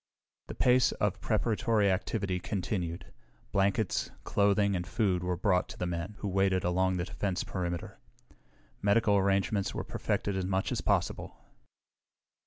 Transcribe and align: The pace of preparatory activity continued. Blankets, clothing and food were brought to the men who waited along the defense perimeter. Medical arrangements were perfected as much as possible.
The 0.47 0.55
pace 0.55 0.93
of 0.93 1.21
preparatory 1.21 1.91
activity 1.91 2.39
continued. 2.39 3.13
Blankets, 3.51 4.09
clothing 4.23 4.75
and 4.75 4.87
food 4.87 5.23
were 5.23 5.37
brought 5.37 5.69
to 5.69 5.77
the 5.77 5.85
men 5.85 6.15
who 6.21 6.27
waited 6.27 6.63
along 6.63 6.97
the 6.97 7.03
defense 7.05 7.43
perimeter. 7.43 7.99
Medical 8.81 9.15
arrangements 9.17 9.75
were 9.75 9.83
perfected 9.83 10.35
as 10.35 10.45
much 10.47 10.71
as 10.71 10.81
possible. 10.81 11.37